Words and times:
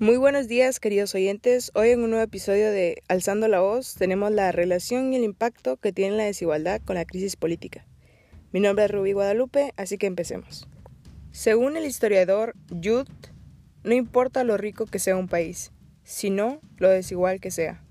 Muy 0.00 0.16
buenos 0.16 0.48
días, 0.48 0.80
queridos 0.80 1.14
oyentes. 1.14 1.72
Hoy 1.74 1.90
en 1.90 2.02
un 2.02 2.08
nuevo 2.08 2.24
episodio 2.24 2.70
de 2.70 3.02
Alzando 3.08 3.48
la 3.48 3.60
Voz 3.60 3.96
tenemos 3.96 4.32
la 4.32 4.50
relación 4.50 5.12
y 5.12 5.16
el 5.16 5.24
impacto 5.24 5.76
que 5.76 5.92
tiene 5.92 6.16
la 6.16 6.24
desigualdad 6.24 6.80
con 6.82 6.96
la 6.96 7.04
crisis 7.04 7.36
política. 7.36 7.84
Mi 8.50 8.60
nombre 8.60 8.86
es 8.86 8.90
Rubí 8.90 9.12
Guadalupe, 9.12 9.74
así 9.76 9.98
que 9.98 10.06
empecemos. 10.06 10.66
Según 11.32 11.76
el 11.76 11.84
historiador 11.84 12.54
Judd, 12.70 13.08
no 13.84 13.92
importa 13.92 14.42
lo 14.42 14.56
rico 14.56 14.86
que 14.86 14.98
sea 14.98 15.18
un 15.18 15.28
país, 15.28 15.70
sino 16.02 16.62
lo 16.78 16.88
desigual 16.88 17.38
que 17.38 17.50
sea. 17.50 17.84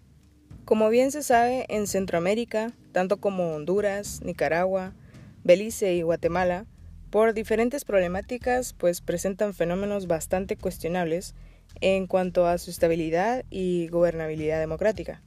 Como 0.66 0.90
bien 0.90 1.12
se 1.12 1.22
sabe, 1.22 1.68
en 1.70 1.86
Centroamérica, 1.86 2.74
tanto 2.92 3.18
como 3.18 3.54
Honduras, 3.54 4.22
Nicaragua, 4.24 4.96
Belice 5.44 5.94
y 5.94 6.02
Guatemala, 6.02 6.66
por 7.12 7.36
diferentes 7.36 7.86
problemáticas, 7.86 8.74
pues 8.74 9.02
presentan 9.02 9.54
fenómenos 9.54 10.08
bastante 10.08 10.58
cuestionables 10.58 11.36
en 11.82 12.08
cuanto 12.08 12.46
a 12.46 12.58
su 12.58 12.72
estabilidad 12.72 13.46
y 13.50 13.88
gobernabilidad 13.88 14.60
democrática. 14.60 15.22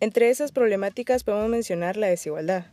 Entre 0.00 0.30
esas 0.30 0.52
problemáticas 0.52 1.24
podemos 1.24 1.48
mencionar 1.48 1.96
la 1.96 2.08
desigualdad. 2.08 2.66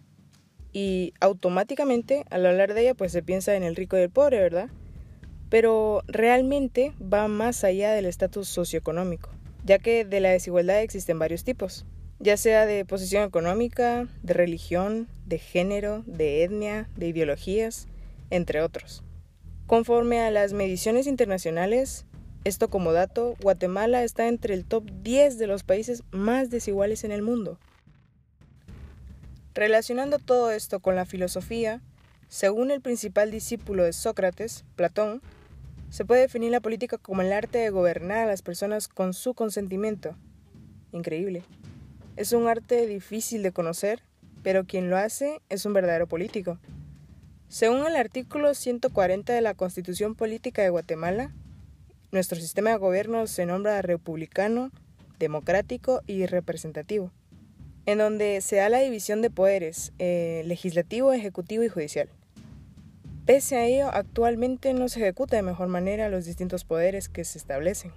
Y 0.73 1.13
automáticamente, 1.19 2.25
al 2.29 2.45
hablar 2.45 2.73
de 2.73 2.81
ella, 2.81 2.95
pues 2.95 3.11
se 3.11 3.23
piensa 3.23 3.55
en 3.55 3.63
el 3.63 3.75
rico 3.75 3.97
y 3.97 4.01
el 4.01 4.09
pobre, 4.09 4.39
¿verdad? 4.39 4.69
Pero 5.49 6.01
realmente 6.07 6.93
va 7.01 7.27
más 7.27 7.63
allá 7.63 7.93
del 7.93 8.07
estatus 8.07 8.47
socioeconómico, 8.49 9.29
ya 9.63 9.77
que 9.79 10.03
de 10.03 10.19
la 10.19 10.31
desigualdad 10.31 10.81
existen 10.81 11.19
varios 11.19 11.43
tipos, 11.43 11.85
ya 12.19 12.37
sea 12.37 12.65
de 12.65 12.85
posición 12.85 13.23
económica, 13.23 14.07
de 14.23 14.33
religión, 14.33 15.07
de 15.25 15.37
género, 15.37 16.03
de 16.07 16.43
etnia, 16.43 16.89
de 16.95 17.07
ideologías, 17.07 17.87
entre 18.31 18.61
otros. 18.61 19.03
Conforme 19.67 20.21
a 20.21 20.31
las 20.31 20.53
mediciones 20.53 21.05
internacionales, 21.05 22.05
esto 22.43 22.69
como 22.69 22.91
dato, 22.91 23.35
Guatemala 23.41 24.03
está 24.03 24.27
entre 24.27 24.53
el 24.53 24.65
top 24.65 24.83
10 25.01 25.37
de 25.37 25.47
los 25.47 25.63
países 25.63 26.03
más 26.11 26.49
desiguales 26.49 27.03
en 27.03 27.11
el 27.11 27.21
mundo. 27.21 27.57
Relacionando 29.53 30.19
todo 30.19 30.51
esto 30.51 30.79
con 30.79 30.95
la 30.95 31.05
filosofía, 31.05 31.81
según 32.27 32.71
el 32.71 32.81
principal 32.81 33.31
discípulo 33.31 33.83
de 33.83 33.93
Sócrates, 33.93 34.65
Platón, 34.75 35.21
se 35.89 36.05
puede 36.05 36.21
definir 36.21 36.51
la 36.51 36.59
política 36.59 36.97
como 36.97 37.21
el 37.21 37.31
arte 37.31 37.59
de 37.59 37.69
gobernar 37.69 38.19
a 38.19 38.25
las 38.25 38.41
personas 38.41 38.87
con 38.87 39.13
su 39.13 39.35
consentimiento. 39.35 40.15
Increíble. 40.91 41.43
Es 42.15 42.33
un 42.33 42.47
arte 42.47 42.87
difícil 42.87 43.43
de 43.43 43.51
conocer, 43.51 44.01
pero 44.41 44.65
quien 44.65 44.89
lo 44.89 44.97
hace 44.97 45.39
es 45.49 45.65
un 45.65 45.73
verdadero 45.73 46.07
político. 46.07 46.59
Según 47.47 47.85
el 47.85 47.95
artículo 47.95 48.55
140 48.55 49.31
de 49.31 49.41
la 49.41 49.53
Constitución 49.53 50.15
Política 50.15 50.63
de 50.63 50.69
Guatemala, 50.69 51.31
nuestro 52.13 52.39
sistema 52.39 52.69
de 52.69 52.77
gobierno 52.77 53.25
se 53.27 53.45
nombra 53.45 53.81
republicano, 53.81 54.71
democrático 55.17 56.01
y 56.05 56.27
representativo, 56.27 57.11
en 57.85 57.97
donde 57.97 58.39
se 58.41 58.57
da 58.57 58.69
la 58.69 58.79
división 58.79 59.21
de 59.21 59.31
poderes 59.31 59.93
eh, 59.97 60.43
legislativo, 60.45 61.11
ejecutivo 61.11 61.63
y 61.63 61.69
judicial. 61.69 62.09
Pese 63.25 63.57
a 63.57 63.65
ello, 63.65 63.89
actualmente 63.91 64.73
no 64.73 64.89
se 64.89 64.99
ejecuta 64.99 65.37
de 65.37 65.43
mejor 65.43 65.69
manera 65.69 66.09
los 66.09 66.25
distintos 66.25 66.65
poderes 66.65 67.09
que 67.09 67.23
se 67.23 67.37
establecen. 67.37 67.91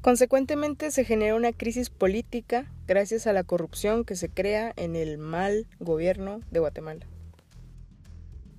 Consecuentemente, 0.00 0.90
se 0.90 1.04
genera 1.04 1.34
una 1.34 1.52
crisis 1.52 1.90
política 1.90 2.70
gracias 2.86 3.26
a 3.26 3.32
la 3.32 3.42
corrupción 3.42 4.04
que 4.04 4.16
se 4.16 4.28
crea 4.28 4.72
en 4.76 4.96
el 4.96 5.18
mal 5.18 5.66
gobierno 5.78 6.40
de 6.50 6.60
Guatemala. 6.60 7.06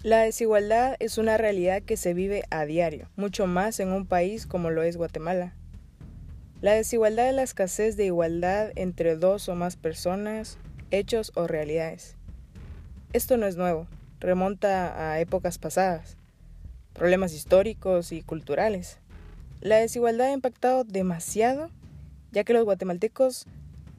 La 0.03 0.23
desigualdad 0.23 0.95
es 0.97 1.19
una 1.19 1.37
realidad 1.37 1.83
que 1.83 1.95
se 1.95 2.15
vive 2.15 2.43
a 2.49 2.65
diario, 2.65 3.07
mucho 3.17 3.45
más 3.45 3.79
en 3.79 3.89
un 3.89 4.07
país 4.07 4.47
como 4.47 4.71
lo 4.71 4.81
es 4.81 4.97
Guatemala. 4.97 5.53
La 6.59 6.73
desigualdad 6.73 7.29
es 7.29 7.35
la 7.35 7.43
escasez 7.43 7.97
de 7.97 8.05
igualdad 8.05 8.71
entre 8.75 9.15
dos 9.15 9.47
o 9.47 9.53
más 9.53 9.75
personas, 9.75 10.57
hechos 10.89 11.31
o 11.35 11.45
realidades. 11.45 12.15
Esto 13.13 13.37
no 13.37 13.45
es 13.45 13.57
nuevo, 13.57 13.85
remonta 14.19 15.11
a 15.11 15.19
épocas 15.19 15.59
pasadas, 15.59 16.17
problemas 16.93 17.31
históricos 17.35 18.11
y 18.11 18.23
culturales. 18.23 18.97
La 19.59 19.75
desigualdad 19.75 20.29
ha 20.29 20.33
impactado 20.33 20.83
demasiado, 20.83 21.69
ya 22.31 22.43
que 22.43 22.53
los 22.53 22.65
guatemaltecos 22.65 23.45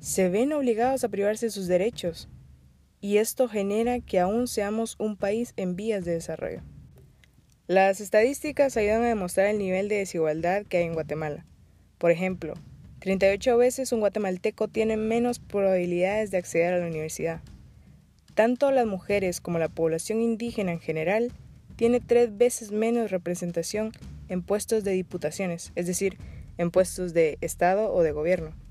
se 0.00 0.28
ven 0.28 0.52
obligados 0.52 1.04
a 1.04 1.08
privarse 1.08 1.46
de 1.46 1.52
sus 1.52 1.68
derechos, 1.68 2.28
y 3.02 3.18
esto 3.18 3.48
genera 3.48 4.00
que 4.00 4.20
aún 4.20 4.46
seamos 4.46 4.94
un 4.98 5.16
país 5.16 5.52
en 5.56 5.74
vías 5.76 6.04
de 6.04 6.12
desarrollo. 6.12 6.62
Las 7.66 8.00
estadísticas 8.00 8.76
ayudan 8.76 9.02
a 9.02 9.08
demostrar 9.08 9.48
el 9.48 9.58
nivel 9.58 9.88
de 9.88 9.96
desigualdad 9.96 10.64
que 10.64 10.78
hay 10.78 10.84
en 10.84 10.94
Guatemala. 10.94 11.44
Por 11.98 12.12
ejemplo, 12.12 12.54
38 13.00 13.56
veces 13.56 13.90
un 13.90 14.00
guatemalteco 14.00 14.68
tiene 14.68 14.96
menos 14.96 15.40
probabilidades 15.40 16.30
de 16.30 16.38
acceder 16.38 16.74
a 16.74 16.78
la 16.78 16.86
universidad. 16.86 17.40
Tanto 18.34 18.70
las 18.70 18.86
mujeres 18.86 19.40
como 19.40 19.58
la 19.58 19.68
población 19.68 20.22
indígena 20.22 20.70
en 20.70 20.80
general 20.80 21.32
tiene 21.74 21.98
tres 21.98 22.36
veces 22.36 22.70
menos 22.70 23.10
representación 23.10 23.90
en 24.28 24.42
puestos 24.42 24.84
de 24.84 24.92
diputaciones, 24.92 25.72
es 25.74 25.88
decir, 25.88 26.18
en 26.56 26.70
puestos 26.70 27.12
de 27.12 27.38
Estado 27.40 27.92
o 27.92 28.02
de 28.02 28.12
gobierno. 28.12 28.61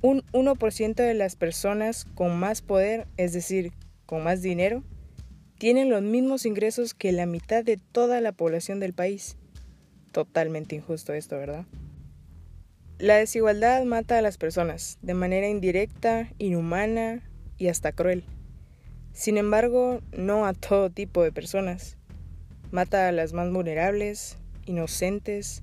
Un 0.00 0.22
1% 0.32 0.94
de 0.94 1.14
las 1.14 1.34
personas 1.34 2.04
con 2.14 2.38
más 2.38 2.62
poder, 2.62 3.08
es 3.16 3.32
decir, 3.32 3.72
con 4.06 4.22
más 4.22 4.42
dinero, 4.42 4.84
tienen 5.58 5.90
los 5.90 6.02
mismos 6.02 6.46
ingresos 6.46 6.94
que 6.94 7.10
la 7.10 7.26
mitad 7.26 7.64
de 7.64 7.78
toda 7.78 8.20
la 8.20 8.30
población 8.30 8.78
del 8.78 8.94
país. 8.94 9.36
Totalmente 10.12 10.76
injusto 10.76 11.12
esto, 11.14 11.36
¿verdad? 11.36 11.66
La 12.98 13.16
desigualdad 13.16 13.84
mata 13.84 14.18
a 14.18 14.22
las 14.22 14.38
personas 14.38 14.98
de 15.02 15.14
manera 15.14 15.48
indirecta, 15.48 16.28
inhumana 16.38 17.28
y 17.56 17.68
hasta 17.68 17.92
cruel. 17.92 18.24
Sin 19.12 19.36
embargo, 19.36 20.00
no 20.16 20.46
a 20.46 20.52
todo 20.52 20.90
tipo 20.90 21.24
de 21.24 21.32
personas. 21.32 21.96
Mata 22.70 23.08
a 23.08 23.12
las 23.12 23.32
más 23.32 23.52
vulnerables, 23.52 24.38
inocentes, 24.64 25.62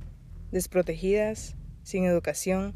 desprotegidas, 0.52 1.56
sin 1.84 2.04
educación, 2.04 2.74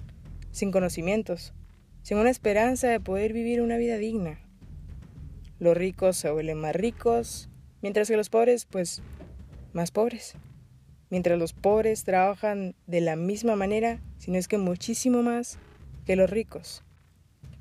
sin 0.52 0.72
conocimientos, 0.72 1.54
sin 2.02 2.18
una 2.18 2.30
esperanza 2.30 2.88
de 2.88 3.00
poder 3.00 3.34
vivir 3.34 3.62
una 3.62 3.78
vida 3.78 3.98
digna. 3.98 4.40
Los 5.60 5.76
ricos 5.76 6.18
se 6.18 6.32
vuelven 6.32 6.60
más 6.60 6.76
ricos, 6.76 7.50
mientras 7.82 8.08
que 8.08 8.18
los 8.18 8.30
pobres, 8.30 8.66
pues, 8.66 9.02
más 9.74 9.92
pobres. 9.92 10.36
Mientras 11.10 11.38
los 11.38 11.54
pobres 11.54 12.04
trabajan 12.04 12.76
de 12.88 13.02
la 13.02 13.16
misma 13.16 13.56
manera, 13.56 14.00
si 14.18 14.32
no 14.32 14.38
es 14.38 14.48
que 14.48 14.58
muchísimo 14.58 15.24
más, 15.24 15.58
que 16.06 16.16
los 16.16 16.30
ricos. 16.30 16.84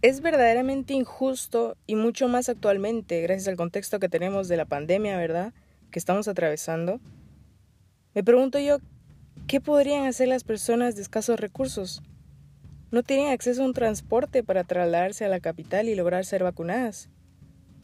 Es 0.00 0.20
verdaderamente 0.20 0.94
injusto 0.94 1.76
y 1.86 1.96
mucho 1.96 2.28
más 2.28 2.48
actualmente, 2.48 3.20
gracias 3.22 3.48
al 3.48 3.56
contexto 3.56 3.98
que 3.98 4.08
tenemos 4.08 4.46
de 4.46 4.56
la 4.56 4.64
pandemia, 4.64 5.16
¿verdad? 5.16 5.52
Que 5.90 5.98
estamos 5.98 6.28
atravesando. 6.28 7.00
Me 8.14 8.22
pregunto 8.22 8.58
yo, 8.60 8.78
¿qué 9.48 9.60
podrían 9.60 10.06
hacer 10.06 10.28
las 10.28 10.44
personas 10.44 10.94
de 10.94 11.02
escasos 11.02 11.40
recursos? 11.40 12.02
No 12.90 13.02
tienen 13.02 13.32
acceso 13.32 13.62
a 13.62 13.66
un 13.66 13.74
transporte 13.74 14.42
para 14.42 14.64
trasladarse 14.64 15.24
a 15.24 15.28
la 15.28 15.40
capital 15.40 15.88
y 15.88 15.94
lograr 15.94 16.24
ser 16.24 16.42
vacunadas. 16.42 17.10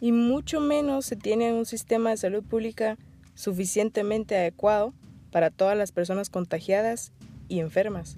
Y 0.01 0.13
mucho 0.13 0.61
menos 0.61 1.07
se 1.07 1.17
tiene 1.17 1.53
un 1.53 1.67
sistema 1.67 2.11
de 2.11 2.17
salud 2.17 2.43
pública 2.43 2.97
suficientemente 3.35 4.37
adecuado 4.37 4.95
para 5.31 5.51
todas 5.51 5.77
las 5.77 5.93
personas 5.93 6.31
contagiadas 6.31 7.13
y 7.49 7.61
enfermas. 7.61 8.17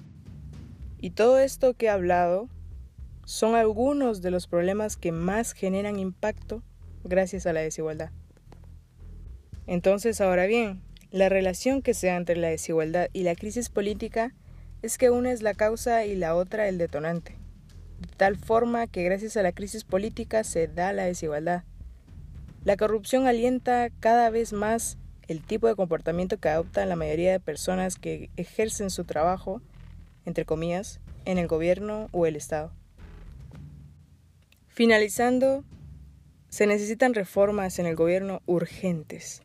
Y 0.99 1.11
todo 1.11 1.39
esto 1.39 1.75
que 1.75 1.87
he 1.87 1.91
hablado 1.91 2.49
son 3.25 3.55
algunos 3.55 4.23
de 4.23 4.31
los 4.31 4.47
problemas 4.47 4.97
que 4.97 5.13
más 5.13 5.53
generan 5.53 5.99
impacto 5.99 6.63
gracias 7.05 7.47
a 7.47 7.53
la 7.53 7.61
desigualdad. 7.61 8.11
Entonces, 9.67 10.21
ahora 10.21 10.47
bien, 10.47 10.81
la 11.11 11.29
relación 11.29 11.83
que 11.83 11.95
sea 11.95 12.17
entre 12.17 12.37
la 12.37 12.49
desigualdad 12.49 13.09
y 13.13 13.25
la 13.25 13.35
crisis 13.35 13.69
política 13.69 14.35
es 14.83 14.99
que 14.99 15.11
una 15.11 15.33
es 15.33 15.43
la 15.43 15.55
causa 15.55 16.05
y 16.05 16.15
la 16.15 16.35
otra 16.35 16.69
el 16.69 16.79
detonante, 16.79 17.37
de 18.01 18.09
tal 18.17 18.37
forma 18.37 18.87
que 18.87 19.03
gracias 19.03 19.37
a 19.37 19.43
la 19.43 19.53
crisis 19.53 19.85
política 19.85 20.45
se 20.45 20.69
da 20.69 20.93
la 20.93 21.05
desigualdad. 21.05 21.65
La 22.65 22.77
corrupción 22.77 23.27
alienta 23.27 23.91
cada 24.01 24.31
vez 24.31 24.53
más 24.53 24.99
el 25.29 25.43
tipo 25.43 25.67
de 25.67 25.77
comportamiento 25.77 26.39
que 26.39 26.49
adoptan 26.49 26.89
la 26.89 26.97
mayoría 26.97 27.33
de 27.33 27.41
personas 27.41 27.97
que 27.97 28.31
ejercen 28.37 28.91
su 28.91 29.05
trabajo, 29.05 29.63
entre 30.25 30.45
comillas, 30.45 31.01
en 31.25 31.39
el 31.39 31.49
gobierno 31.49 32.09
o 32.13 32.27
el 32.27 32.37
Estado. 32.37 32.73
Finalizando, 34.69 35.65
se 36.49 36.67
necesitan 36.67 37.15
reformas 37.15 37.79
en 37.79 37.87
el 37.87 37.97
gobierno 37.97 38.43
urgentes 38.47 39.43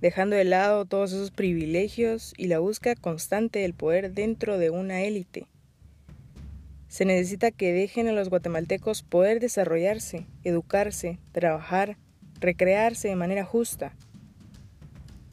dejando 0.00 0.36
de 0.36 0.44
lado 0.44 0.84
todos 0.84 1.12
esos 1.12 1.30
privilegios 1.30 2.32
y 2.36 2.46
la 2.46 2.58
búsqueda 2.58 2.94
constante 2.94 3.58
del 3.58 3.74
poder 3.74 4.12
dentro 4.12 4.58
de 4.58 4.70
una 4.70 5.02
élite. 5.02 5.46
Se 6.88 7.04
necesita 7.04 7.50
que 7.50 7.72
dejen 7.72 8.08
a 8.08 8.12
los 8.12 8.30
guatemaltecos 8.30 9.02
poder 9.02 9.38
desarrollarse, 9.38 10.26
educarse, 10.42 11.18
trabajar, 11.32 11.96
recrearse 12.40 13.08
de 13.08 13.16
manera 13.16 13.44
justa. 13.44 13.94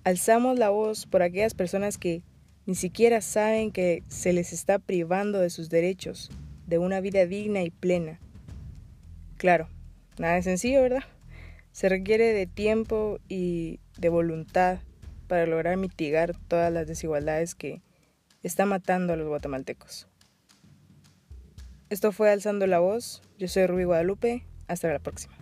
Alzamos 0.03 0.59
la 0.59 0.69
voz 0.69 1.05
por 1.05 1.23
aquellas 1.23 1.53
personas 1.53 1.97
que, 1.97 2.21
ni 2.65 2.75
siquiera 2.75 3.21
saben 3.21 3.71
que 3.71 4.03
se 4.07 4.33
les 4.33 4.53
está 4.53 4.77
privando 4.77 5.39
de 5.39 5.49
sus 5.49 5.69
derechos, 5.69 6.29
de 6.67 6.77
una 6.77 6.99
vida 6.99 7.25
digna 7.25 7.63
y 7.63 7.71
plena. 7.71 8.19
Claro, 9.37 9.69
nada 10.19 10.37
es 10.37 10.45
sencillo, 10.45 10.81
¿verdad? 10.81 11.03
Se 11.77 11.89
requiere 11.89 12.33
de 12.33 12.47
tiempo 12.47 13.19
y 13.27 13.79
de 13.99 14.09
voluntad 14.09 14.79
para 15.27 15.45
lograr 15.45 15.77
mitigar 15.77 16.35
todas 16.47 16.73
las 16.73 16.87
desigualdades 16.87 17.53
que 17.53 17.83
están 18.41 18.69
matando 18.69 19.13
a 19.13 19.15
los 19.15 19.27
guatemaltecos. 19.27 20.07
Esto 21.91 22.11
fue 22.11 22.31
Alzando 22.31 22.65
la 22.65 22.79
Voz. 22.79 23.21
Yo 23.37 23.47
soy 23.47 23.67
Rubí 23.67 23.83
Guadalupe. 23.83 24.43
Hasta 24.67 24.91
la 24.91 24.97
próxima. 24.97 25.35